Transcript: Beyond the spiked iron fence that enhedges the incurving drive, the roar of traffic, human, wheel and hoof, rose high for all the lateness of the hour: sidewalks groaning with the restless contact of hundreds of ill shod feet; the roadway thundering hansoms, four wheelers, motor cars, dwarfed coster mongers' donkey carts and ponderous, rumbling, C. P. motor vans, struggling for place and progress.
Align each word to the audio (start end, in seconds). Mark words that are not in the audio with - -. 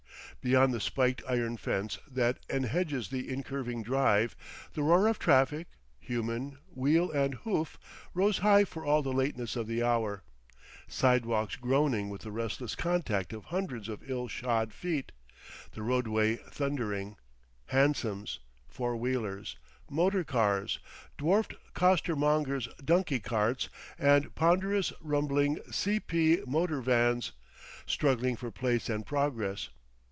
Beyond 0.43 0.73
the 0.73 0.79
spiked 0.79 1.21
iron 1.29 1.55
fence 1.57 1.99
that 2.09 2.39
enhedges 2.49 3.09
the 3.09 3.31
incurving 3.31 3.83
drive, 3.83 4.35
the 4.73 4.81
roar 4.81 5.05
of 5.07 5.19
traffic, 5.19 5.67
human, 5.99 6.57
wheel 6.73 7.11
and 7.11 7.35
hoof, 7.35 7.77
rose 8.15 8.39
high 8.39 8.63
for 8.63 8.83
all 8.83 9.03
the 9.03 9.13
lateness 9.13 9.55
of 9.55 9.67
the 9.67 9.83
hour: 9.83 10.23
sidewalks 10.87 11.55
groaning 11.57 12.09
with 12.09 12.21
the 12.21 12.31
restless 12.31 12.73
contact 12.73 13.33
of 13.33 13.45
hundreds 13.45 13.87
of 13.87 14.01
ill 14.09 14.27
shod 14.27 14.73
feet; 14.73 15.11
the 15.73 15.83
roadway 15.83 16.37
thundering 16.37 17.17
hansoms, 17.67 18.39
four 18.67 18.95
wheelers, 18.95 19.57
motor 19.91 20.23
cars, 20.23 20.79
dwarfed 21.19 21.53
coster 21.75 22.15
mongers' 22.15 22.67
donkey 22.83 23.19
carts 23.19 23.69
and 23.99 24.33
ponderous, 24.33 24.91
rumbling, 25.01 25.59
C. 25.69 25.99
P. 25.99 26.41
motor 26.47 26.81
vans, 26.81 27.31
struggling 27.85 28.35
for 28.35 28.49
place 28.49 28.89
and 28.89 29.05
progress. 29.05 29.69